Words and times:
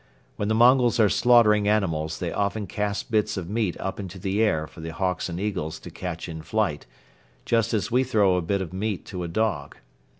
When 0.35 0.47
the 0.47 0.55
Mongols 0.55 0.99
are 0.99 1.09
slaughtering 1.09 1.67
animals 1.67 2.17
they 2.17 2.31
often 2.31 2.65
cast 2.65 3.11
bits 3.11 3.37
of 3.37 3.47
meat 3.51 3.79
up 3.79 3.99
into 3.99 4.17
the 4.17 4.41
air 4.41 4.65
for 4.65 4.81
the 4.81 4.89
hawks 4.93 5.29
and 5.29 5.39
eagles 5.39 5.79
to 5.79 5.91
catch 5.91 6.27
in 6.27 6.41
flight, 6.41 6.87
just 7.45 7.71
as 7.71 7.91
we 7.91 8.03
throw 8.03 8.35
a 8.35 8.41
bit 8.41 8.63
of 8.63 8.73
meat 8.73 9.05
to 9.05 9.21
a 9.21 9.27
dog. 9.27 9.77